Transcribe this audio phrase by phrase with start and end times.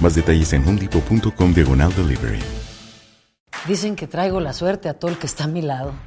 [0.00, 2.40] Más detalles en homedepot.com diagonal delivery.
[3.66, 5.92] Dicen que traigo la suerte a todo el que está a mi lado.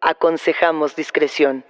[0.00, 1.64] Aconsejamos discreción.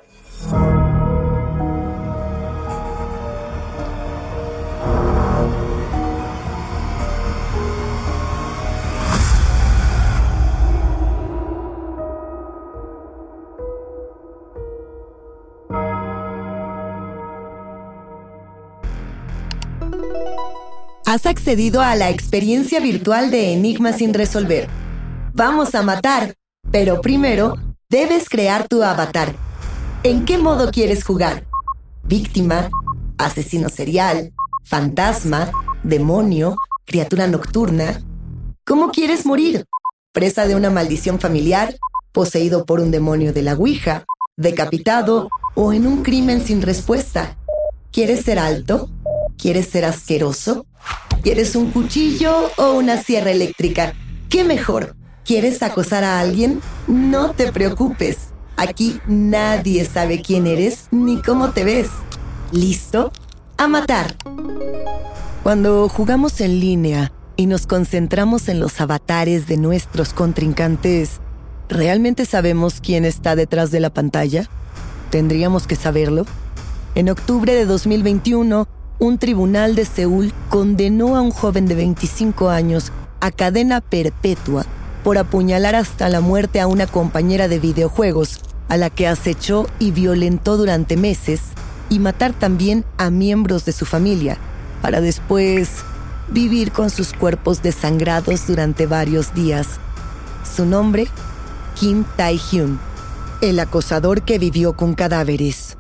[21.07, 24.69] Has accedido a la experiencia virtual de Enigma sin resolver.
[25.33, 26.35] Vamos a matar,
[26.71, 27.55] pero primero
[27.91, 29.35] debes crear tu avatar.
[30.03, 31.47] ¿En qué modo quieres jugar?
[32.03, 32.69] ¿Víctima?
[33.17, 34.35] ¿Asesino serial?
[34.65, 35.51] ¿Fantasma?
[35.83, 36.57] ¿Demonio?
[36.85, 38.03] ¿Criatura nocturna?
[38.67, 39.65] ¿Cómo quieres morir?
[40.13, 41.77] ¿Presa de una maldición familiar?
[42.13, 44.05] ¿Poseído por un demonio de la Ouija?
[44.37, 45.31] ¿Decapitado?
[45.55, 47.39] ¿O en un crimen sin respuesta?
[47.91, 48.91] ¿Quieres ser alto?
[49.39, 50.67] ¿Quieres ser asqueroso?
[51.23, 53.95] ¿Quieres un cuchillo o una sierra eléctrica?
[54.29, 54.98] ¿Qué mejor?
[55.29, 56.63] ¿Quieres acosar a alguien?
[56.87, 58.31] No te preocupes.
[58.57, 61.89] Aquí nadie sabe quién eres ni cómo te ves.
[62.51, 63.13] ¿Listo?
[63.59, 64.17] A matar.
[65.43, 71.21] Cuando jugamos en línea y nos concentramos en los avatares de nuestros contrincantes,
[71.69, 74.49] ¿realmente sabemos quién está detrás de la pantalla?
[75.11, 76.25] ¿Tendríamos que saberlo?
[76.95, 78.67] En octubre de 2021,
[78.99, 84.65] un tribunal de Seúl condenó a un joven de 25 años a cadena perpetua
[85.09, 89.91] por apuñalar hasta la muerte a una compañera de videojuegos, a la que acechó y
[89.91, 91.41] violentó durante meses,
[91.89, 94.37] y matar también a miembros de su familia,
[94.83, 95.71] para después
[96.29, 99.81] vivir con sus cuerpos desangrados durante varios días.
[100.45, 101.09] Su nombre,
[101.75, 102.79] Kim Tae-hyun,
[103.41, 105.79] el acosador que vivió con cadáveres.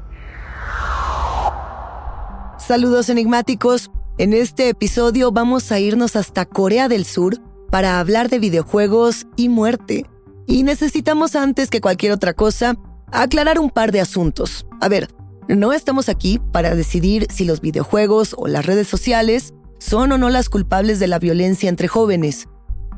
[2.57, 3.91] Saludos enigmáticos.
[4.17, 7.39] En este episodio vamos a irnos hasta Corea del Sur
[7.71, 10.07] para hablar de videojuegos y muerte.
[10.47, 12.77] Y necesitamos antes que cualquier otra cosa
[13.13, 14.67] aclarar un par de asuntos.
[14.81, 15.09] A ver,
[15.49, 20.31] no estamos aquí para decidir si los videojuegos o las redes sociales son o no
[20.31, 22.49] las culpables de la violencia entre jóvenes.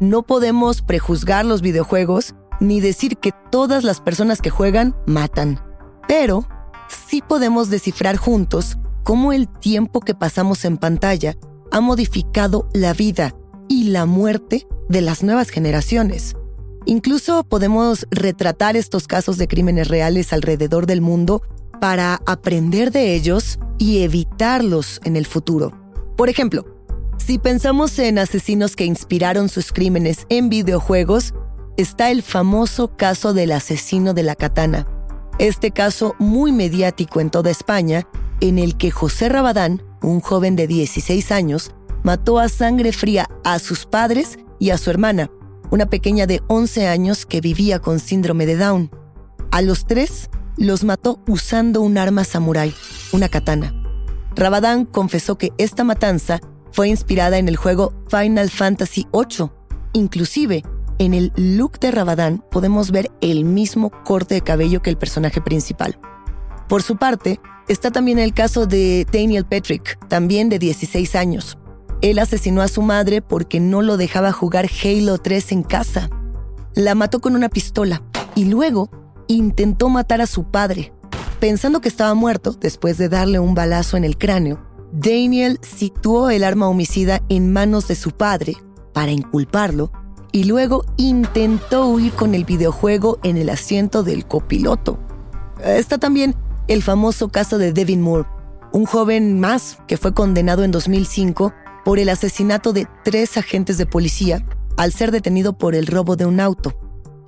[0.01, 5.61] No podemos prejuzgar los videojuegos ni decir que todas las personas que juegan matan.
[6.09, 6.47] Pero
[6.89, 11.37] sí podemos descifrar juntos cómo el tiempo que pasamos en pantalla
[11.71, 13.35] ha modificado la vida
[13.71, 16.35] y la muerte de las nuevas generaciones.
[16.87, 21.41] Incluso podemos retratar estos casos de crímenes reales alrededor del mundo
[21.81, 25.73] para aprender de ellos y evitarlos en el futuro.
[26.17, 26.67] Por ejemplo,
[27.17, 31.33] si pensamos en asesinos que inspiraron sus crímenes en videojuegos,
[31.77, 34.89] está el famoso caso del asesino de la katana.
[35.39, 38.09] Este caso muy mediático en toda España,
[38.41, 43.59] en el que José Rabadán, un joven de 16 años, mató a sangre fría a
[43.59, 45.31] sus padres y a su hermana,
[45.71, 48.91] una pequeña de 11 años que vivía con síndrome de Down.
[49.51, 52.75] A los tres los mató usando un arma samurái,
[53.13, 53.75] una katana.
[54.35, 56.41] Rabadán confesó que esta matanza
[56.73, 59.51] fue inspirada en el juego Final Fantasy VIII.
[59.93, 60.63] Inclusive,
[60.99, 65.41] en el look de Rabadán podemos ver el mismo corte de cabello que el personaje
[65.41, 65.99] principal.
[66.69, 71.59] Por su parte, está también el caso de Daniel Patrick, también de 16 años.
[72.03, 76.09] Él asesinó a su madre porque no lo dejaba jugar Halo 3 en casa.
[76.75, 78.03] La mató con una pistola
[78.35, 78.91] y luego
[79.29, 80.93] intentó matar a su padre.
[81.41, 84.63] Pensando que estaba muerto después de darle un balazo en el cráneo,
[84.93, 88.57] Daniel situó el arma homicida en manos de su padre
[88.95, 89.93] para inculparlo
[90.33, 94.99] y luego intentó huir con el videojuego en el asiento del copiloto.
[95.63, 96.35] Está también
[96.67, 98.29] el famoso caso de Devin Moore,
[98.73, 101.53] un joven más que fue condenado en 2005
[101.91, 104.47] por el asesinato de tres agentes de policía
[104.77, 106.73] al ser detenido por el robo de un auto.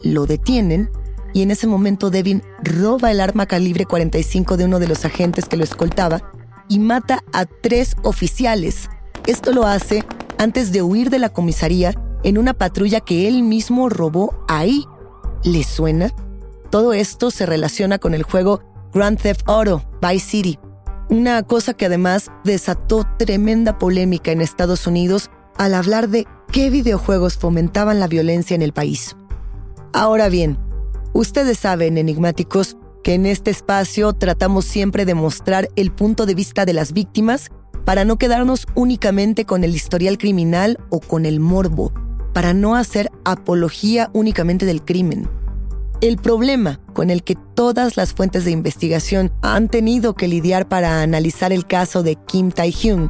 [0.04, 0.88] Lo detienen
[1.32, 5.46] y en ese momento Devin roba el arma calibre 45 de uno de los agentes
[5.46, 6.32] que lo escoltaba
[6.68, 8.88] y mata a tres oficiales.
[9.26, 10.04] Esto lo hace
[10.38, 14.84] antes de huir de la comisaría en una patrulla que él mismo robó ahí.
[15.42, 16.14] ¿Le suena?
[16.70, 18.62] Todo esto se relaciona con el juego
[18.94, 20.56] Grand Theft Auto Vice City,
[21.08, 27.36] una cosa que además desató tremenda polémica en Estados Unidos al hablar de qué videojuegos
[27.36, 29.16] fomentaban la violencia en el país.
[29.92, 30.58] Ahora bien,
[31.12, 36.64] ustedes saben, enigmáticos, que en este espacio tratamos siempre de mostrar el punto de vista
[36.64, 37.50] de las víctimas
[37.84, 41.92] para no quedarnos únicamente con el historial criminal o con el morbo,
[42.32, 45.28] para no hacer apología únicamente del crimen.
[46.02, 51.00] El problema con el que todas las fuentes de investigación han tenido que lidiar para
[51.00, 53.08] analizar el caso de Kim Tae-hyun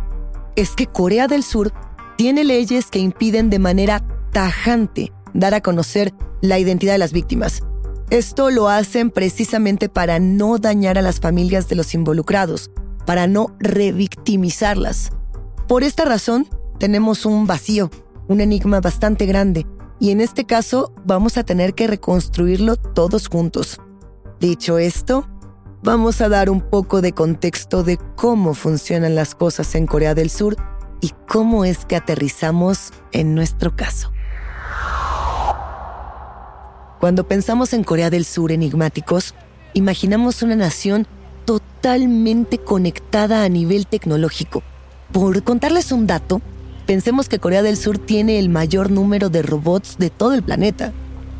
[0.57, 1.73] es que Corea del Sur
[2.19, 6.13] tiene leyes que impiden de manera tajante dar a conocer
[6.43, 7.63] la identidad de las víctimas.
[8.11, 12.71] Esto lo hacen precisamente para no dañar a las familias de los involucrados,
[13.07, 15.13] para no revictimizarlas.
[15.67, 16.47] Por esta razón,
[16.79, 17.91] tenemos un vacío,
[18.29, 19.65] un enigma bastante grande,
[20.01, 23.81] y en este caso vamos a tener que reconstruirlo todos juntos.
[24.41, 25.27] Dicho esto,
[25.83, 30.31] vamos a dar un poco de contexto de cómo funcionan las cosas en Corea del
[30.31, 30.57] Sur
[31.01, 34.13] y cómo es que aterrizamos en nuestro caso.
[37.01, 39.35] Cuando pensamos en Corea del Sur enigmáticos,
[39.75, 41.07] imaginamos una nación
[41.45, 44.63] totalmente conectada a nivel tecnológico.
[45.11, 46.41] Por contarles un dato,
[46.93, 50.93] Pensemos que Corea del Sur tiene el mayor número de robots de todo el planeta.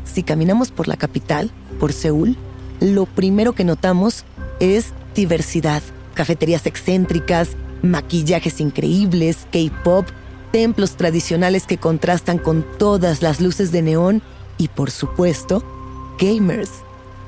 [0.03, 2.35] Si caminamos por la capital, por Seúl,
[2.79, 4.25] lo primero que notamos
[4.59, 5.83] es diversidad.
[6.15, 7.49] Cafeterías excéntricas,
[7.83, 10.07] maquillajes increíbles, K-pop,
[10.51, 14.23] templos tradicionales que contrastan con todas las luces de neón
[14.57, 15.63] y, por supuesto,
[16.19, 16.71] gamers.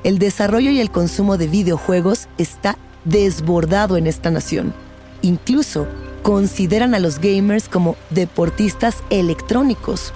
[0.02, 4.74] El desarrollo y el consumo de videojuegos está desbordado en esta nación.
[5.22, 5.86] Incluso
[6.26, 10.12] consideran a los gamers como deportistas electrónicos.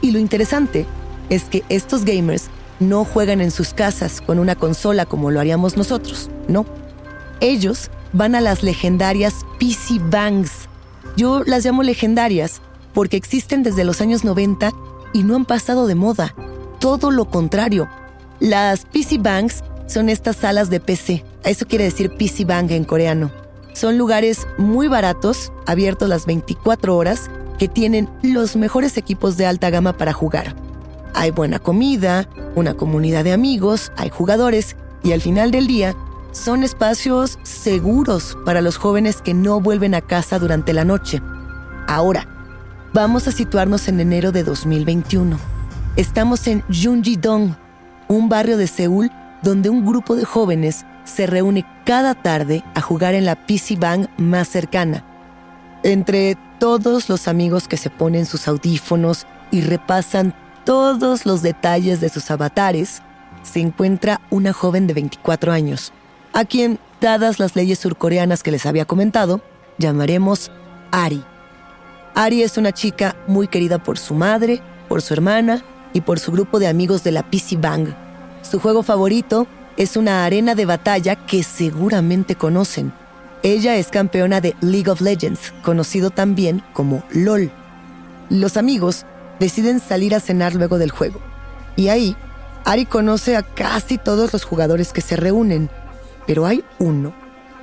[0.00, 0.84] Y lo interesante
[1.30, 2.46] es que estos gamers
[2.80, 6.66] no juegan en sus casas con una consola como lo haríamos nosotros, no.
[7.38, 10.68] Ellos van a las legendarias PC Bangs.
[11.16, 12.60] Yo las llamo legendarias
[12.92, 14.72] porque existen desde los años 90
[15.12, 16.34] y no han pasado de moda.
[16.80, 17.88] Todo lo contrario.
[18.40, 21.24] Las PC Bangs son estas salas de PC.
[21.44, 23.43] Eso quiere decir PC Bang en coreano.
[23.74, 27.28] Son lugares muy baratos, abiertos las 24 horas,
[27.58, 30.54] que tienen los mejores equipos de alta gama para jugar.
[31.12, 35.96] Hay buena comida, una comunidad de amigos, hay jugadores y al final del día
[36.30, 41.20] son espacios seguros para los jóvenes que no vuelven a casa durante la noche.
[41.88, 42.28] Ahora,
[42.92, 45.36] vamos a situarnos en enero de 2021.
[45.96, 47.56] Estamos en Junji-dong,
[48.06, 49.10] un barrio de Seúl
[49.42, 54.08] donde un grupo de jóvenes se reúne cada tarde a jugar en la PC Bang
[54.16, 55.04] más cercana.
[55.82, 60.34] Entre todos los amigos que se ponen sus audífonos y repasan
[60.64, 63.02] todos los detalles de sus avatares,
[63.42, 65.92] se encuentra una joven de 24 años,
[66.32, 69.42] a quien, dadas las leyes surcoreanas que les había comentado,
[69.78, 70.50] llamaremos
[70.90, 71.22] Ari.
[72.14, 76.32] Ari es una chica muy querida por su madre, por su hermana y por su
[76.32, 77.88] grupo de amigos de la PC Bang.
[78.42, 79.46] Su juego favorito
[79.76, 82.92] es una arena de batalla que seguramente conocen.
[83.42, 87.50] Ella es campeona de League of Legends, conocido también como LOL.
[88.30, 89.04] Los amigos
[89.38, 91.20] deciden salir a cenar luego del juego.
[91.76, 92.16] Y ahí,
[92.64, 95.68] Ari conoce a casi todos los jugadores que se reúnen,
[96.26, 97.14] pero hay uno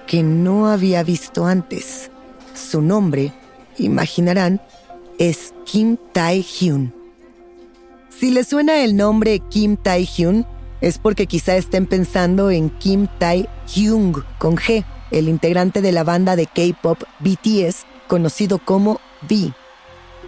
[0.05, 2.11] que no había visto antes.
[2.53, 3.33] Su nombre,
[3.77, 4.61] imaginarán,
[5.17, 6.93] es Kim Tae-hyun.
[8.09, 10.45] Si les suena el nombre Kim Tae-hyun,
[10.81, 16.35] es porque quizá estén pensando en Kim Tae-hyung con G, el integrante de la banda
[16.35, 19.53] de K-pop BTS, conocido como V.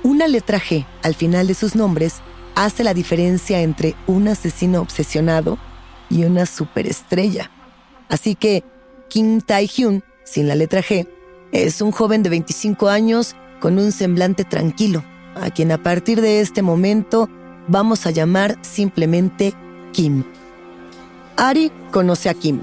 [0.03, 2.21] Una letra G al final de sus nombres
[2.55, 5.57] hace la diferencia entre un asesino obsesionado
[6.09, 7.49] y una superestrella.
[8.09, 8.63] Así que
[9.09, 11.07] Kim Tae-hyun, sin la letra G,
[11.51, 15.03] es un joven de 25 años con un semblante tranquilo,
[15.35, 17.29] a quien a partir de este momento
[17.67, 19.53] vamos a llamar simplemente
[19.93, 20.23] Kim.
[21.37, 22.61] Ari conoce a Kim.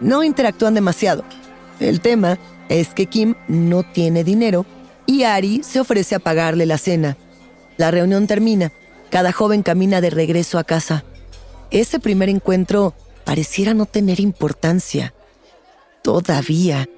[0.00, 1.24] No interactúan demasiado.
[1.80, 4.66] El tema es que Kim no tiene dinero
[5.06, 7.16] y Ari se ofrece a pagarle la cena.
[7.76, 8.72] La reunión termina.
[9.10, 11.04] Cada joven camina de regreso a casa.
[11.70, 12.94] Ese primer encuentro
[13.24, 15.14] pareciera no tener importancia.
[16.02, 16.88] Todavía.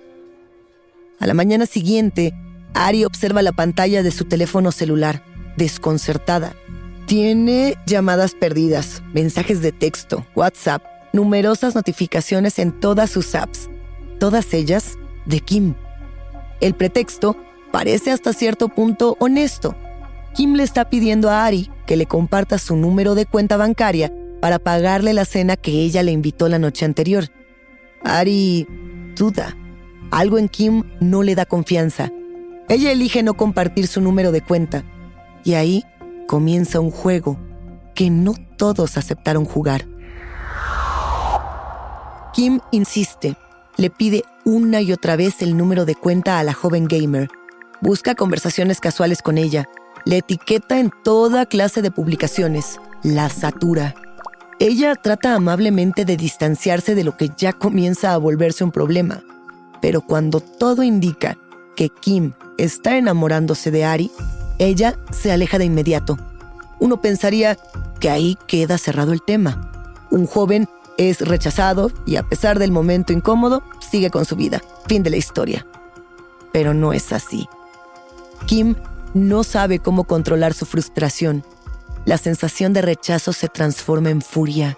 [1.21, 2.33] A la mañana siguiente,
[2.75, 5.23] Ari observa la pantalla de su teléfono celular,
[5.57, 6.55] desconcertada.
[7.07, 10.83] Tiene llamadas perdidas, mensajes de texto, WhatsApp,
[11.19, 13.69] numerosas notificaciones en todas sus apps,
[14.21, 14.97] todas ellas
[15.27, 15.75] de Kim.
[16.61, 17.37] El pretexto
[17.73, 19.75] parece hasta cierto punto honesto.
[20.37, 24.61] Kim le está pidiendo a Ari que le comparta su número de cuenta bancaria para
[24.61, 27.25] pagarle la cena que ella le invitó la noche anterior.
[28.05, 28.69] Ari
[29.17, 29.57] duda.
[30.13, 32.13] Algo en Kim no le da confianza.
[32.69, 34.85] Ella elige no compartir su número de cuenta.
[35.43, 35.85] Y ahí
[36.29, 37.41] comienza un juego
[37.97, 39.98] que no todos aceptaron jugar.
[42.39, 43.35] Kim insiste,
[43.79, 47.29] le pide una y otra vez el número de cuenta a la joven gamer,
[47.81, 49.69] busca conversaciones casuales con ella,
[50.05, 53.97] le etiqueta en toda clase de publicaciones, la satura.
[54.61, 59.21] Ella trata amablemente de distanciarse de lo que ya comienza a volverse un problema,
[59.83, 61.37] pero cuando todo indica
[61.75, 64.13] que Kim está enamorándose de Ari,
[64.61, 66.17] ella se aleja de inmediato.
[66.79, 67.59] Uno pensaría
[67.99, 69.73] que ahí queda cerrado el tema.
[70.13, 70.69] Un joven
[70.99, 74.61] es rechazado y a pesar del momento incómodo, sigue con su vida.
[74.87, 75.67] Fin de la historia.
[76.53, 77.49] Pero no es así.
[78.47, 78.75] Kim
[79.15, 81.45] no sabe cómo controlar su frustración.
[82.05, 84.77] La sensación de rechazo se transforma en furia.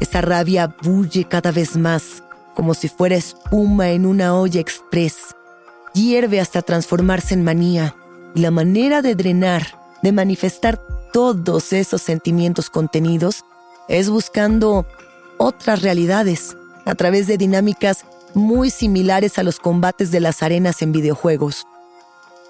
[0.00, 2.22] Esa rabia bulle cada vez más,
[2.54, 5.34] como si fuera espuma en una olla express.
[5.94, 7.94] Hierve hasta transformarse en manía.
[8.34, 10.78] Y la manera de drenar, de manifestar
[11.12, 13.44] todos esos sentimientos contenidos,
[13.88, 14.86] es buscando
[15.38, 20.92] otras realidades a través de dinámicas muy similares a los combates de las arenas en
[20.92, 21.66] videojuegos.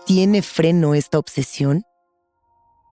[0.04, 1.85] ¿Tiene freno esta obsesión?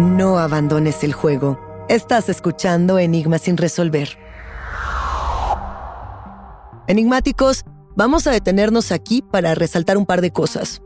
[0.00, 1.60] No abandones el juego.
[1.90, 4.08] Estás escuchando Enigma sin resolver.
[6.86, 7.66] Enigmáticos,
[7.96, 10.80] vamos a detenernos aquí para resaltar un par de cosas.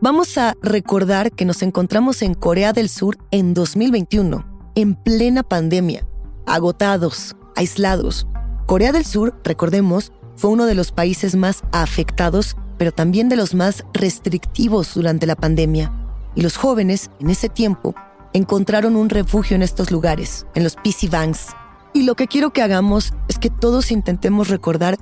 [0.00, 6.04] Vamos a recordar que nos encontramos en Corea del Sur en 2021, en plena pandemia,
[6.44, 8.26] agotados, aislados.
[8.66, 13.54] Corea del Sur, recordemos, fue uno de los países más afectados, pero también de los
[13.54, 15.92] más restrictivos durante la pandemia.
[16.34, 17.94] Y los jóvenes, en ese tiempo,
[18.32, 21.48] encontraron un refugio en estos lugares, en los PC Banks.
[21.92, 24.98] Y lo que quiero que hagamos es que todos intentemos recordar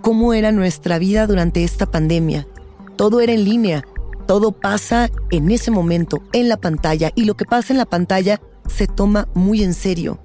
[0.00, 2.46] cómo era nuestra vida durante esta pandemia.
[2.96, 3.84] Todo era en línea,
[4.26, 8.40] todo pasa en ese momento, en la pantalla, y lo que pasa en la pantalla
[8.66, 10.18] se toma muy en serio.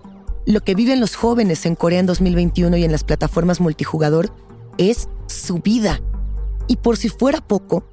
[0.45, 4.31] Lo que viven los jóvenes en Corea en 2021 y en las plataformas multijugador
[4.77, 6.01] es su vida.
[6.67, 7.83] Y por si fuera poco,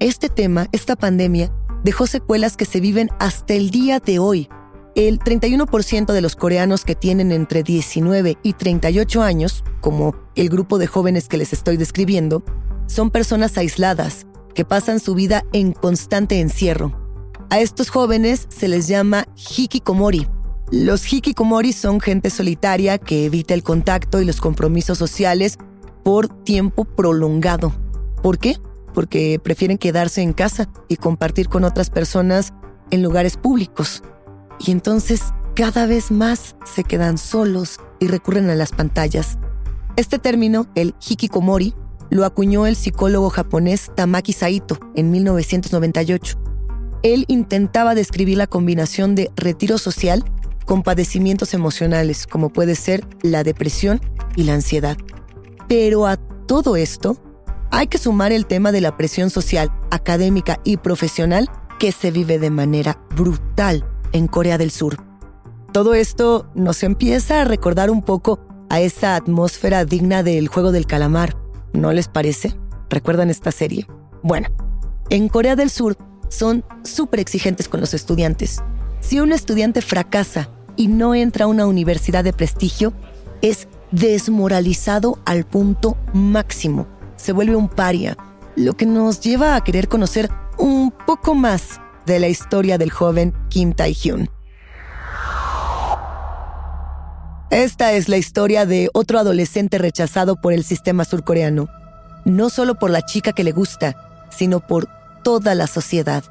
[0.00, 1.50] este tema, esta pandemia,
[1.84, 4.48] dejó secuelas que se viven hasta el día de hoy.
[4.96, 10.78] El 31% de los coreanos que tienen entre 19 y 38 años, como el grupo
[10.78, 12.42] de jóvenes que les estoy describiendo,
[12.86, 17.00] son personas aisladas, que pasan su vida en constante encierro.
[17.50, 20.26] A estos jóvenes se les llama hikikomori.
[20.70, 25.58] Los hikikomori son gente solitaria que evita el contacto y los compromisos sociales
[26.02, 27.74] por tiempo prolongado.
[28.22, 28.58] ¿Por qué?
[28.94, 32.54] Porque prefieren quedarse en casa y compartir con otras personas
[32.90, 34.02] en lugares públicos.
[34.58, 35.20] Y entonces
[35.54, 39.38] cada vez más se quedan solos y recurren a las pantallas.
[39.96, 41.74] Este término, el hikikomori,
[42.10, 46.38] lo acuñó el psicólogo japonés Tamaki Saito en 1998.
[47.02, 50.24] Él intentaba describir la combinación de retiro social
[50.64, 54.00] con padecimientos emocionales, como puede ser la depresión
[54.36, 54.96] y la ansiedad.
[55.68, 57.16] Pero a todo esto,
[57.70, 62.38] hay que sumar el tema de la presión social, académica y profesional que se vive
[62.38, 64.96] de manera brutal en Corea del Sur.
[65.72, 68.38] Todo esto nos empieza a recordar un poco
[68.70, 71.36] a esa atmósfera digna del juego del calamar,
[71.74, 72.54] ¿No les parece?
[72.88, 73.88] ¿Recuerdan esta serie?
[74.22, 74.48] Bueno,
[75.10, 78.62] en Corea del Sur son súper exigentes con los estudiantes.
[79.00, 82.92] Si un estudiante fracasa y no entra a una universidad de prestigio,
[83.42, 86.86] es desmoralizado al punto máximo.
[87.16, 88.16] Se vuelve un paria,
[88.56, 93.34] lo que nos lleva a querer conocer un poco más de la historia del joven
[93.48, 94.28] Kim Tae-hyun.
[97.50, 101.68] Esta es la historia de otro adolescente rechazado por el sistema surcoreano,
[102.24, 103.94] no solo por la chica que le gusta,
[104.30, 104.88] sino por
[105.22, 106.24] toda la sociedad.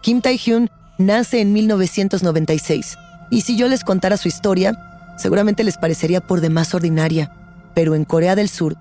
[0.00, 2.96] Kim Tae-hyun nace en 1996,
[3.30, 7.32] y si yo les contara su historia, seguramente les parecería por demás ordinaria,
[7.74, 8.76] pero en Corea del Sur,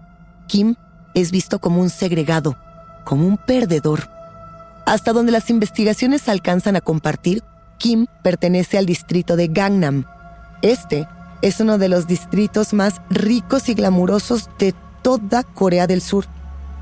[0.48, 0.76] Kim
[1.14, 2.58] es visto como un segregado,
[3.04, 4.10] como un perdedor.
[4.86, 7.44] Hasta donde las investigaciones alcanzan a compartir,
[7.78, 10.06] Kim pertenece al distrito de Gangnam.
[10.62, 11.08] Este
[11.42, 16.26] es uno de los distritos más ricos y glamurosos de toda Corea del Sur.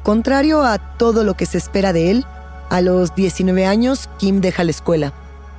[0.03, 2.25] Contrario a todo lo que se espera de él,
[2.69, 5.13] a los 19 años Kim deja la escuela.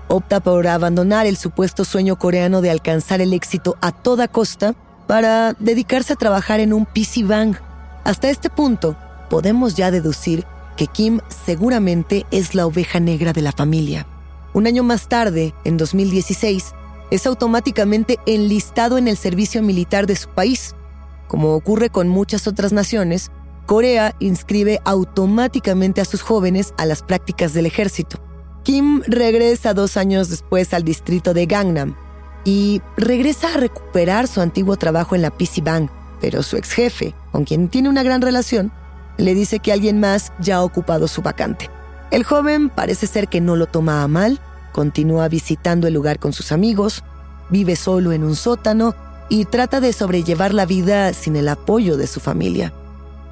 [0.08, 4.74] Opta por abandonar el supuesto sueño coreano de alcanzar el éxito a toda costa
[5.06, 7.58] para dedicarse a trabajar en un PC Bank.
[8.04, 8.96] Hasta este punto,
[9.30, 10.44] podemos ya deducir
[10.76, 14.06] que Kim seguramente es la oveja negra de la familia.
[14.54, 16.74] Un año más tarde, en 2016,
[17.10, 20.74] es automáticamente enlistado en el servicio militar de su país.
[21.28, 23.30] Como ocurre con muchas otras naciones,
[23.66, 28.18] Corea inscribe automáticamente a sus jóvenes a las prácticas del ejército.
[28.64, 31.96] Kim regresa dos años después al distrito de Gangnam
[32.44, 35.90] y regresa a recuperar su antiguo trabajo en la PC Bank,
[36.22, 38.72] pero su ex jefe, con quien tiene una gran relación,
[39.18, 41.68] le dice que alguien más ya ha ocupado su vacante.
[42.10, 44.40] El joven parece ser que no lo toma a mal
[44.72, 47.04] Continúa visitando el lugar con sus amigos,
[47.50, 48.94] vive solo en un sótano
[49.28, 52.72] y trata de sobrellevar la vida sin el apoyo de su familia.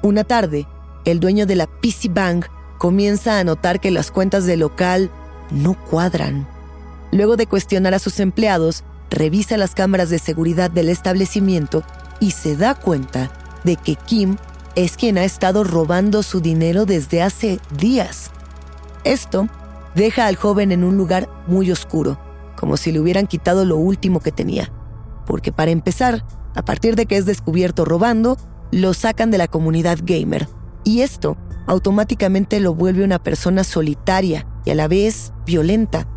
[0.03, 0.67] Una tarde,
[1.03, 2.45] el dueño de la PC Bank
[2.77, 5.09] comienza a notar que las cuentas del local
[5.49, 6.47] no cuadran.
[7.11, 11.83] Luego de cuestionar a sus empleados, revisa las cámaras de seguridad del establecimiento
[12.21, 13.29] y se da cuenta
[13.65, 14.37] de que Kim
[14.75, 18.31] es quien ha estado robando su dinero desde hace días.
[19.03, 19.49] Esto
[19.95, 22.17] deja al joven en un lugar muy oscuro,
[22.55, 24.71] como si le hubieran quitado lo último que tenía.
[25.25, 26.23] Porque para empezar,
[26.55, 28.37] a partir de que es descubierto robando,
[28.71, 30.47] lo sacan de la comunidad gamer.
[30.83, 36.07] Y esto automáticamente lo vuelve una persona solitaria y a la vez violenta.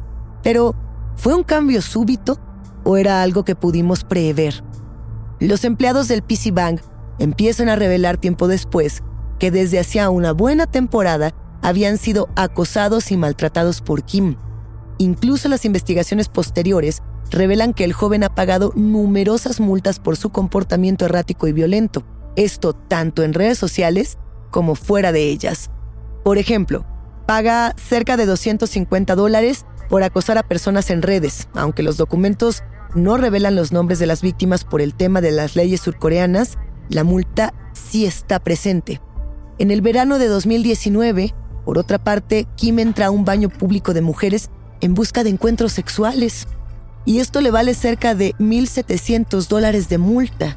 [0.42, 0.74] Pero,
[1.16, 2.38] ¿fue un cambio súbito
[2.84, 4.62] o era algo que pudimos prever?
[5.44, 6.80] Los empleados del PC Bank
[7.18, 9.02] empiezan a revelar tiempo después
[9.38, 14.36] que desde hacía una buena temporada habían sido acosados y maltratados por Kim.
[14.96, 21.04] Incluso las investigaciones posteriores revelan que el joven ha pagado numerosas multas por su comportamiento
[21.04, 22.04] errático y violento,
[22.36, 24.16] esto tanto en redes sociales
[24.50, 25.70] como fuera de ellas.
[26.24, 26.86] Por ejemplo,
[27.26, 32.62] paga cerca de 250 dólares por acosar a personas en redes, aunque los documentos
[32.94, 37.04] no revelan los nombres de las víctimas por el tema de las leyes surcoreanas, la
[37.04, 39.00] multa sí está presente.
[39.58, 44.02] En el verano de 2019, por otra parte, Kim entra a un baño público de
[44.02, 46.46] mujeres en busca de encuentros sexuales.
[47.04, 50.56] Y esto le vale cerca de 1.700 dólares de multa.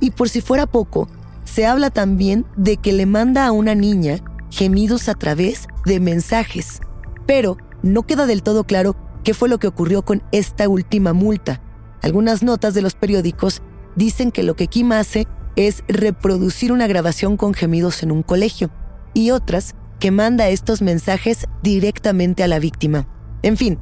[0.00, 1.08] Y por si fuera poco,
[1.44, 4.18] se habla también de que le manda a una niña
[4.50, 6.80] gemidos a través de mensajes.
[7.26, 11.60] Pero no queda del todo claro qué fue lo que ocurrió con esta última multa.
[12.02, 13.62] Algunas notas de los periódicos
[13.96, 18.70] dicen que lo que Kim hace es reproducir una grabación con gemidos en un colegio
[19.14, 23.06] y otras que manda estos mensajes directamente a la víctima.
[23.42, 23.78] En fin,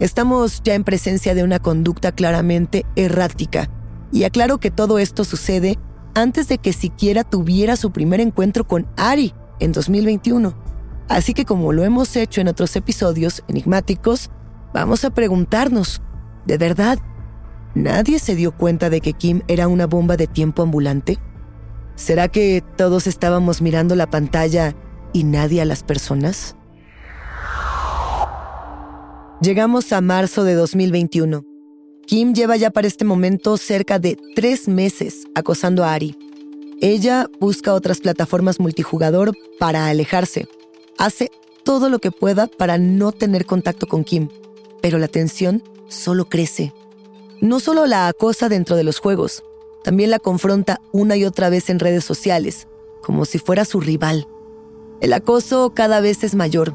[0.00, 3.68] estamos ya en presencia de una conducta claramente errática.
[4.10, 5.78] Y aclaro que todo esto sucede
[6.14, 10.54] antes de que siquiera tuviera su primer encuentro con Ari en 2021.
[11.08, 14.30] Así que como lo hemos hecho en otros episodios enigmáticos,
[14.72, 16.00] vamos a preguntarnos,
[16.46, 16.98] ¿de verdad
[17.74, 21.18] ¿Nadie se dio cuenta de que Kim era una bomba de tiempo ambulante?
[21.96, 24.74] ¿Será que todos estábamos mirando la pantalla
[25.12, 26.56] y nadie a las personas?
[29.40, 31.44] Llegamos a marzo de 2021.
[32.06, 36.16] Kim lleva ya para este momento cerca de tres meses acosando a Ari.
[36.80, 40.48] Ella busca otras plataformas multijugador para alejarse.
[40.96, 41.30] Hace
[41.64, 44.28] todo lo que pueda para no tener contacto con Kim,
[44.80, 46.72] pero la tensión solo crece
[47.40, 49.44] no solo la acosa dentro de los juegos,
[49.84, 52.68] también la confronta una y otra vez en redes sociales,
[53.02, 54.26] como si fuera su rival.
[55.00, 56.74] El acoso cada vez es mayor.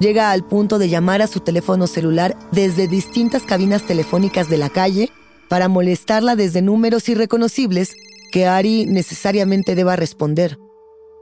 [0.00, 4.70] Llega al punto de llamar a su teléfono celular desde distintas cabinas telefónicas de la
[4.70, 5.10] calle
[5.48, 7.94] para molestarla desde números irreconocibles
[8.32, 10.58] que Ari necesariamente deba responder.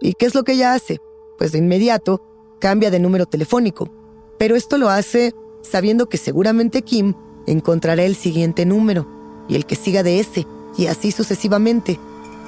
[0.01, 0.99] ¿Y qué es lo que ella hace?
[1.39, 2.23] Pues de inmediato
[2.61, 3.91] cambia de número telefónico.
[4.39, 7.15] Pero esto lo hace sabiendo que seguramente Kim
[7.51, 9.07] encontrará el siguiente número
[9.49, 11.99] y el que siga de ese, y así sucesivamente.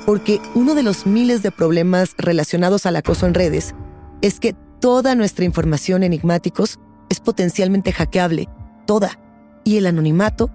[0.07, 3.75] Porque uno de los miles de problemas relacionados al acoso en redes
[4.23, 8.49] es que toda nuestra información enigmáticos es potencialmente hackeable,
[8.87, 9.19] toda,
[9.65, 10.51] y el anonimato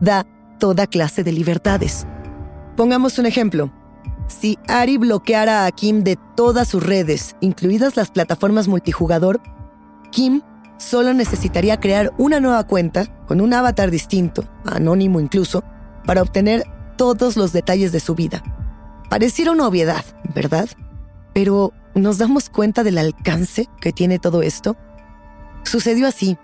[0.00, 0.26] da
[0.58, 2.06] toda clase de libertades.
[2.76, 3.72] Pongamos un ejemplo.
[4.28, 9.40] Si Ari bloqueara a Kim de todas sus redes, incluidas las plataformas multijugador,
[10.10, 10.42] Kim
[10.80, 15.62] solo necesitaría crear una nueva cuenta con un avatar distinto, anónimo incluso,
[16.06, 16.64] para obtener
[16.96, 18.42] todos los detalles de su vida.
[19.10, 20.68] Pareciera una obviedad, ¿verdad?
[21.34, 24.76] Pero ¿nos damos cuenta del alcance que tiene todo esto?
[25.64, 26.38] Sucedió así.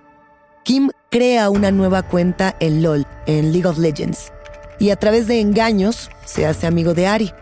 [0.65, 4.33] Kim crea una nueva cuenta en LOL, en League of Legends,
[4.79, 7.33] y a través de engaños se hace amigo de Ari.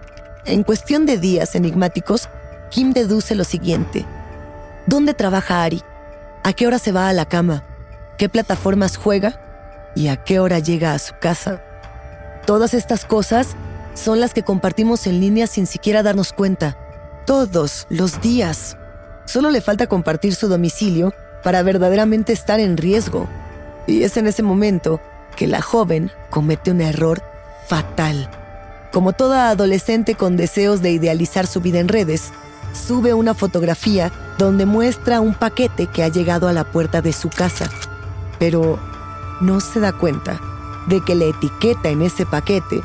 [0.46, 2.28] En cuestión de días enigmáticos,
[2.70, 4.04] Kim deduce lo siguiente.
[4.86, 5.82] ¿Dónde trabaja Ari?
[6.44, 7.64] A qué hora se va a la cama,
[8.18, 9.40] qué plataformas juega
[9.96, 11.62] y a qué hora llega a su casa.
[12.46, 13.56] Todas estas cosas
[13.94, 16.76] son las que compartimos en línea sin siquiera darnos cuenta,
[17.24, 18.76] todos los días.
[19.24, 23.26] Solo le falta compartir su domicilio para verdaderamente estar en riesgo.
[23.86, 25.00] Y es en ese momento
[25.36, 27.22] que la joven comete un error
[27.66, 28.28] fatal.
[28.92, 32.32] Como toda adolescente con deseos de idealizar su vida en redes,
[32.74, 37.28] sube una fotografía donde muestra un paquete que ha llegado a la puerta de su
[37.30, 37.70] casa,
[38.38, 38.78] pero
[39.40, 40.40] no se da cuenta
[40.88, 42.82] de que la etiqueta en ese paquete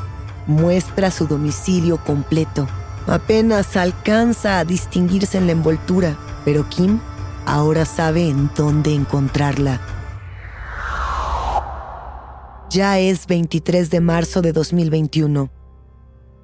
[0.47, 2.67] muestra su domicilio completo.
[3.07, 6.99] Apenas alcanza a distinguirse en la envoltura, pero Kim
[7.45, 9.79] ahora sabe en dónde encontrarla.
[12.69, 15.49] Ya es 23 de marzo de 2021.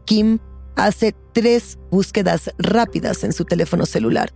[0.05, 0.39] Kim
[0.75, 4.33] hace tres búsquedas rápidas en su teléfono celular.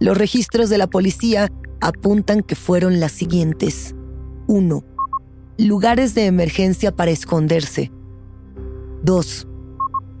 [0.00, 3.96] Los registros de la policía apuntan que fueron las siguientes.
[4.46, 4.84] 1.
[5.58, 7.90] Lugares de emergencia para esconderse.
[9.02, 9.48] 2.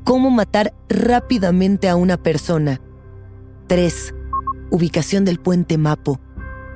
[0.04, 2.80] Cómo matar rápidamente a una persona.
[3.68, 4.14] 3.
[4.70, 6.18] Ubicación del puente Mapo.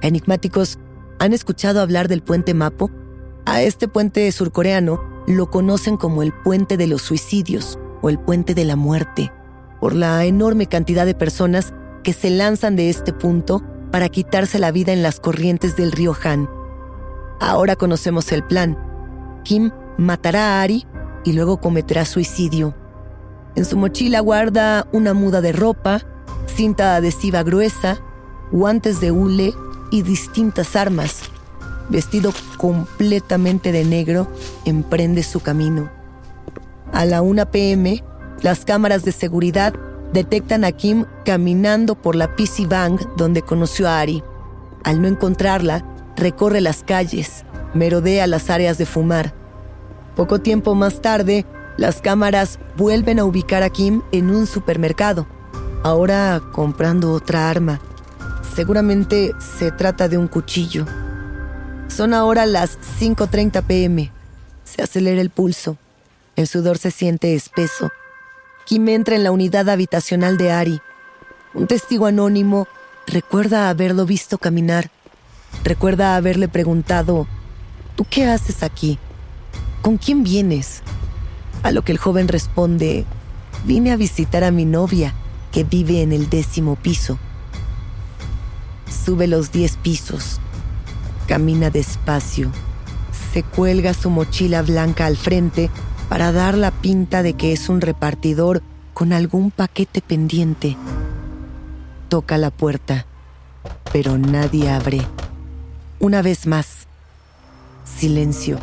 [0.00, 0.78] Enigmáticos,
[1.18, 2.88] ¿han escuchado hablar del puente Mapo?
[3.46, 8.54] A este puente surcoreano lo conocen como el puente de los suicidios o el puente
[8.54, 9.32] de la muerte,
[9.80, 14.72] por la enorme cantidad de personas que se lanzan de este punto para quitarse la
[14.72, 16.48] vida en las corrientes del río Han.
[17.40, 18.78] Ahora conocemos el plan.
[19.44, 20.86] Kim matará a Ari
[21.24, 22.74] y luego cometerá suicidio.
[23.54, 26.00] En su mochila guarda una muda de ropa,
[26.46, 28.00] cinta adhesiva gruesa,
[28.50, 29.52] guantes de hule
[29.90, 31.22] y distintas armas.
[31.88, 34.28] Vestido completamente de negro,
[34.64, 35.90] emprende su camino.
[36.92, 38.02] A la 1 pm,
[38.40, 39.74] las cámaras de seguridad
[40.12, 44.22] detectan a Kim caminando por la PC Bank donde conoció a Ari.
[44.84, 45.84] Al no encontrarla,
[46.16, 47.44] recorre las calles,
[47.74, 49.34] merodea las áreas de fumar.
[50.16, 51.46] Poco tiempo más tarde,
[51.76, 55.26] las cámaras vuelven a ubicar a Kim en un supermercado,
[55.82, 57.80] ahora comprando otra arma.
[58.54, 60.84] Seguramente se trata de un cuchillo.
[61.88, 64.12] Son ahora las 5.30 pm.
[64.64, 65.78] Se acelera el pulso.
[66.36, 67.90] El sudor se siente espeso.
[68.64, 70.80] Kim entra en la unidad habitacional de Ari.
[71.54, 72.68] Un testigo anónimo
[73.06, 74.90] recuerda haberlo visto caminar.
[75.64, 77.26] Recuerda haberle preguntado,
[77.96, 78.98] ¿tú qué haces aquí?
[79.82, 80.82] ¿Con quién vienes?
[81.62, 83.04] A lo que el joven responde,
[83.64, 85.14] vine a visitar a mi novia,
[85.50, 87.18] que vive en el décimo piso.
[89.04, 90.40] Sube los diez pisos,
[91.26, 92.50] camina despacio,
[93.32, 95.70] se cuelga su mochila blanca al frente
[96.08, 98.62] para dar la pinta de que es un repartidor
[98.94, 100.76] con algún paquete pendiente.
[102.08, 103.06] Toca la puerta,
[103.92, 105.00] pero nadie abre.
[105.98, 106.86] Una vez más,
[107.84, 108.58] silencio.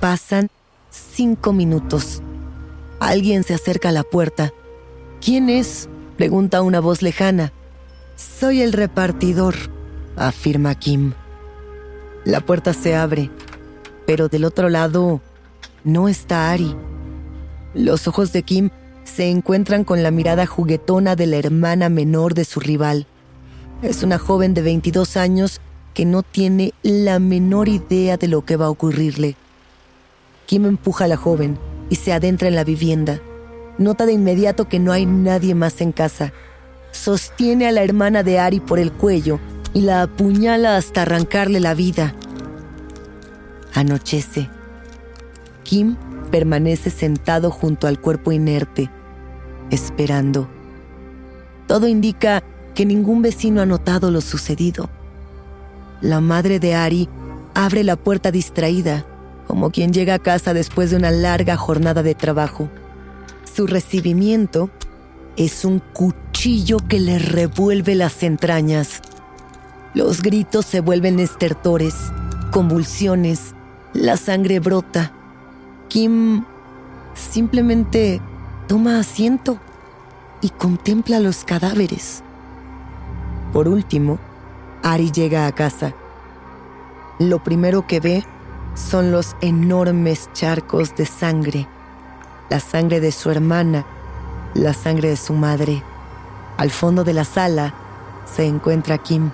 [0.00, 0.50] Pasan
[0.90, 2.22] cinco minutos.
[3.00, 4.52] Alguien se acerca a la puerta.
[5.20, 5.88] ¿Quién es?
[6.16, 7.52] pregunta una voz lejana.
[8.16, 9.54] Soy el repartidor,
[10.16, 11.12] afirma Kim.
[12.24, 13.30] La puerta se abre,
[14.06, 15.20] pero del otro lado
[15.84, 16.74] no está Ari.
[17.74, 18.70] Los ojos de Kim
[19.04, 23.06] se encuentran con la mirada juguetona de la hermana menor de su rival.
[23.82, 25.60] Es una joven de 22 años
[25.92, 29.36] que no tiene la menor idea de lo que va a ocurrirle.
[30.46, 31.58] Kim empuja a la joven
[31.90, 33.20] y se adentra en la vivienda.
[33.78, 36.32] Nota de inmediato que no hay nadie más en casa.
[36.92, 39.40] Sostiene a la hermana de Ari por el cuello
[39.74, 42.14] y la apuñala hasta arrancarle la vida.
[43.74, 44.48] Anochece.
[45.64, 45.96] Kim
[46.30, 48.90] permanece sentado junto al cuerpo inerte,
[49.70, 50.48] esperando.
[51.66, 54.90] Todo indica que ningún vecino ha notado lo sucedido.
[56.00, 57.08] La madre de Ari
[57.54, 59.06] abre la puerta distraída,
[59.46, 62.68] como quien llega a casa después de una larga jornada de trabajo.
[63.54, 64.70] Su recibimiento
[65.36, 69.00] es un cuchillo que le revuelve las entrañas.
[69.94, 71.94] Los gritos se vuelven estertores,
[72.50, 73.54] convulsiones,
[73.92, 75.12] la sangre brota.
[75.88, 76.44] Kim
[77.14, 78.20] simplemente
[78.66, 79.58] toma asiento
[80.40, 82.22] y contempla los cadáveres.
[83.52, 84.18] Por último,
[84.82, 85.94] Ari llega a casa.
[87.18, 88.24] Lo primero que ve
[88.74, 91.68] son los enormes charcos de sangre.
[92.50, 93.86] La sangre de su hermana,
[94.54, 95.82] la sangre de su madre.
[96.56, 97.74] Al fondo de la sala
[98.24, 99.30] se encuentra Kim,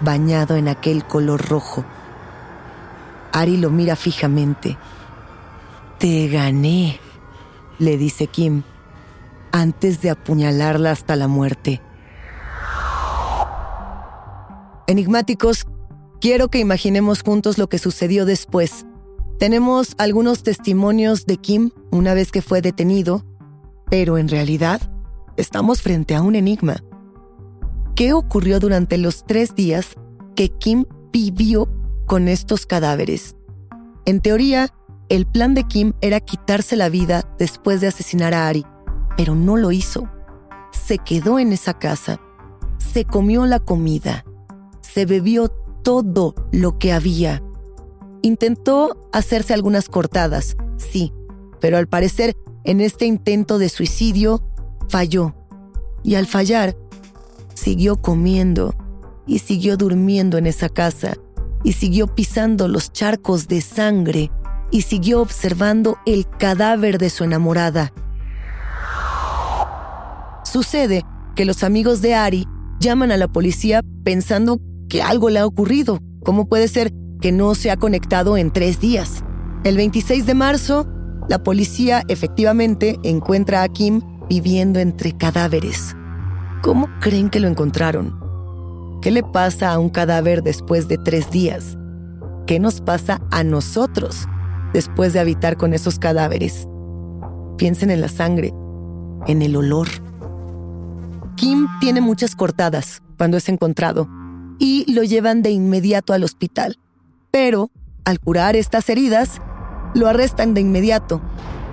[0.00, 1.84] bañado en aquel color rojo.
[3.32, 4.76] Ari lo mira fijamente.
[6.02, 6.98] Te gané,
[7.78, 8.64] le dice Kim,
[9.52, 11.80] antes de apuñalarla hasta la muerte.
[14.88, 15.64] Enigmáticos,
[16.20, 18.84] quiero que imaginemos juntos lo que sucedió después.
[19.38, 23.24] Tenemos algunos testimonios de Kim una vez que fue detenido,
[23.88, 24.80] pero en realidad
[25.36, 26.82] estamos frente a un enigma.
[27.94, 29.94] ¿Qué ocurrió durante los tres días
[30.34, 31.68] que Kim vivió
[32.06, 33.36] con estos cadáveres?
[34.04, 34.74] En teoría,
[35.12, 38.64] el plan de Kim era quitarse la vida después de asesinar a Ari,
[39.14, 40.08] pero no lo hizo.
[40.86, 42.18] Se quedó en esa casa,
[42.78, 44.24] se comió la comida,
[44.80, 45.48] se bebió
[45.82, 47.42] todo lo que había.
[48.22, 51.12] Intentó hacerse algunas cortadas, sí,
[51.60, 54.42] pero al parecer en este intento de suicidio
[54.88, 55.34] falló.
[56.02, 56.74] Y al fallar,
[57.52, 58.74] siguió comiendo
[59.26, 61.18] y siguió durmiendo en esa casa
[61.62, 64.30] y siguió pisando los charcos de sangre
[64.72, 67.92] y siguió observando el cadáver de su enamorada.
[70.44, 71.04] Sucede
[71.36, 72.48] que los amigos de Ari
[72.80, 76.00] llaman a la policía pensando que algo le ha ocurrido.
[76.24, 79.22] ¿Cómo puede ser que no se ha conectado en tres días?
[79.62, 80.88] El 26 de marzo,
[81.28, 85.94] la policía efectivamente encuentra a Kim viviendo entre cadáveres.
[86.62, 88.18] ¿Cómo creen que lo encontraron?
[89.02, 91.76] ¿Qué le pasa a un cadáver después de tres días?
[92.46, 94.26] ¿Qué nos pasa a nosotros
[94.72, 96.68] después de habitar con esos cadáveres?
[97.56, 98.52] Piensen en la sangre,
[99.26, 99.88] en el olor.
[101.36, 104.08] Kim tiene muchas cortadas cuando es encontrado
[104.58, 106.78] y lo llevan de inmediato al hospital.
[107.30, 107.70] Pero,
[108.04, 109.40] al curar estas heridas,
[109.94, 111.20] lo arrestan de inmediato.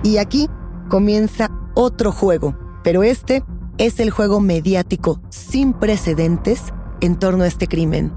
[0.03, 0.49] Y aquí
[0.89, 3.43] comienza otro juego, pero este
[3.77, 8.13] es el juego mediático sin precedentes en torno a este crimen.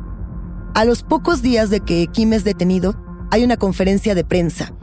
[0.74, 2.96] A los pocos días de que Kim es detenido,
[3.32, 4.74] hay una conferencia de prensa.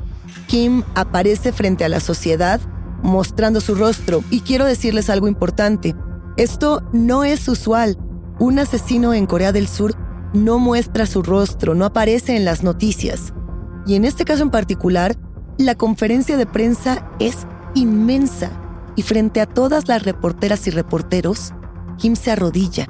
[0.47, 2.59] Kim aparece frente a la sociedad
[3.03, 5.95] mostrando su rostro y quiero decirles algo importante.
[6.35, 7.97] Esto no es usual
[8.39, 9.93] Un asesino en Corea del Sur
[10.33, 13.33] no muestra su rostro, no aparece en las noticias.
[13.85, 15.15] Y en este caso en particular,
[15.59, 18.49] la conferencia de prensa es inmensa
[18.95, 21.53] y frente a todas las reporteras y reporteros,
[21.97, 22.87] Kim se arrodilla.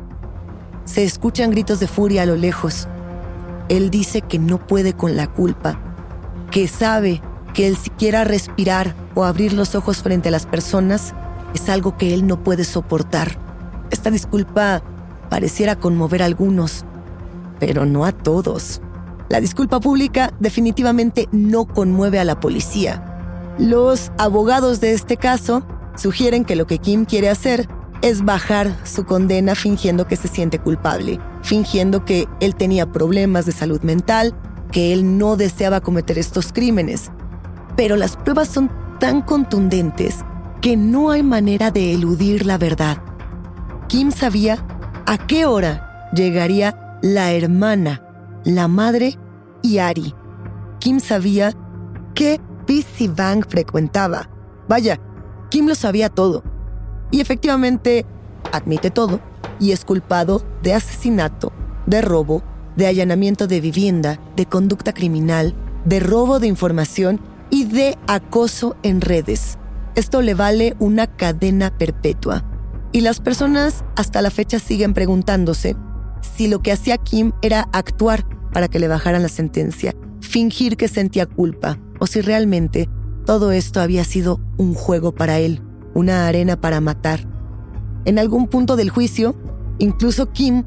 [0.86, 2.88] Se escuchan gritos de furia a lo lejos.
[3.70, 5.80] Él dice que no puede con la culpa,
[6.52, 7.22] que sabe
[7.54, 11.14] que el siquiera respirar o abrir los ojos frente a las personas
[11.54, 13.38] es algo que él no puede soportar.
[13.92, 14.82] Esta disculpa
[15.30, 16.86] pareciera conmover a algunos,
[17.60, 18.82] pero no a todos.
[19.30, 23.06] La disculpa pública definitivamente no conmueve a la policía.
[23.60, 25.64] Los abogados de este caso
[25.96, 27.68] sugieren que lo que Kim quiere hacer
[28.02, 33.52] es bajar su condena fingiendo que se siente culpable, fingiendo que él tenía problemas de
[33.52, 34.34] salud mental,
[34.72, 37.12] que él no deseaba cometer estos crímenes.
[37.76, 40.18] Pero las pruebas son tan contundentes
[40.62, 42.98] que no hay manera de eludir la verdad.
[43.88, 44.66] Kim sabía
[45.06, 48.04] a qué hora llegaría la hermana,
[48.44, 49.18] la madre
[49.62, 50.14] y Ari.
[50.80, 51.54] Kim sabía
[52.14, 54.30] qué PC Bank frecuentaba.
[54.68, 55.00] Vaya,
[55.50, 56.44] Kim lo sabía todo.
[57.12, 58.06] Y efectivamente,
[58.52, 59.20] admite todo
[59.60, 61.52] y es culpado de asesinato,
[61.86, 62.44] de robo,
[62.76, 65.54] de allanamiento de vivienda, de conducta criminal,
[65.86, 67.20] de robo de información
[67.50, 69.58] y de acoso en redes.
[69.96, 72.46] Esto le vale una cadena perpetua.
[72.92, 75.76] Y las personas hasta la fecha siguen preguntándose
[76.22, 80.88] si lo que hacía Kim era actuar para que le bajaran la sentencia, fingir que
[80.88, 82.90] sentía culpa, o si realmente
[83.26, 85.62] todo esto había sido un juego para él,
[86.00, 87.28] una arena para matar.
[88.06, 89.36] En algún punto del juicio,
[89.78, 90.64] incluso Kim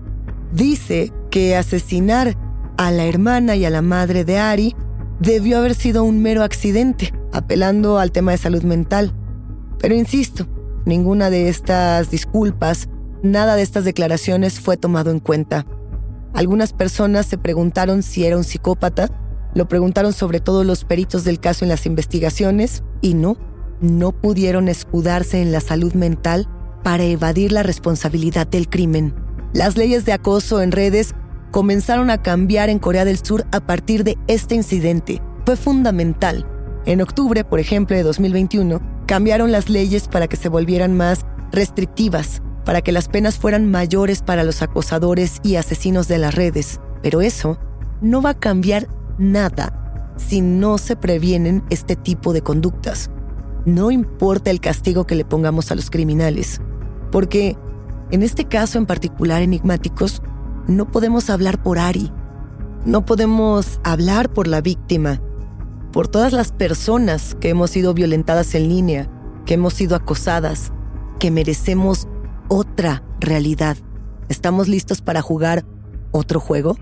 [0.53, 2.37] dice que asesinar
[2.77, 4.77] a la hermana y a la madre de Ari
[5.21, 9.15] debió haber sido un mero accidente, apelando al tema de salud mental.
[9.79, 10.47] Pero insisto,
[10.85, 12.89] ninguna de estas disculpas,
[13.23, 15.67] nada de estas declaraciones fue tomado en cuenta.
[16.35, 19.09] Algunas personas se preguntaron si era un psicópata,
[19.55, 23.37] lo preguntaron sobre todo los peritos del caso en las investigaciones y no,
[23.83, 26.49] no pudieron escudarse en la salud mental
[26.83, 29.15] para evadir la responsabilidad del crimen.
[29.53, 31.15] Las leyes de acoso en redes
[31.51, 35.21] comenzaron a cambiar en Corea del Sur a partir de este incidente.
[35.45, 36.47] Fue fundamental.
[36.87, 42.41] En octubre, por ejemplo, de 2021, cambiaron las leyes para que se volvieran más restrictivas
[42.65, 46.81] para que las penas fueran mayores para los acosadores y asesinos de las redes.
[47.03, 47.59] Pero eso
[48.01, 53.11] no va a cambiar nada si no se previenen este tipo de conductas.
[53.65, 56.61] No importa el castigo que le pongamos a los criminales,
[57.13, 57.57] porque
[58.11, 60.21] en este caso en particular enigmáticos,
[60.67, 62.11] no podemos hablar por Ari,
[62.85, 65.21] no podemos hablar por la víctima,
[65.93, 69.09] por todas las personas que hemos sido violentadas en línea,
[69.47, 70.73] que hemos sido acosadas,
[71.21, 72.09] que merecemos
[72.49, 73.77] otra realidad.
[74.29, 75.65] ¿Estamos listos para jugar
[76.11, 76.77] otro juego?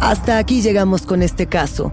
[0.00, 1.92] Hasta aquí llegamos con este caso.